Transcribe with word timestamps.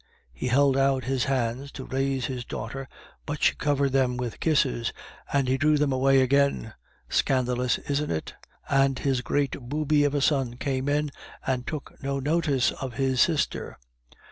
He 0.33 0.47
held 0.47 0.77
out 0.77 1.03
his 1.03 1.25
hands 1.25 1.71
to 1.73 1.85
raise 1.85 2.25
his 2.25 2.43
daughter, 2.43 2.89
but 3.27 3.43
she 3.43 3.53
covered 3.53 3.91
them 3.91 4.17
with 4.17 4.39
kisses, 4.39 4.91
and 5.31 5.47
he 5.47 5.59
drew 5.59 5.77
them 5.77 5.91
away 5.93 6.21
again. 6.21 6.73
Scandalous, 7.07 7.77
isn't 7.77 8.09
it? 8.09 8.33
And 8.67 8.97
his 8.97 9.21
great 9.21 9.51
booby 9.61 10.03
of 10.03 10.15
a 10.15 10.21
son 10.21 10.55
came 10.57 10.89
in 10.89 11.11
and 11.45 11.67
took 11.67 12.01
no 12.01 12.19
notice 12.19 12.71
of 12.71 12.95
his 12.95 13.21
sister." 13.21 13.77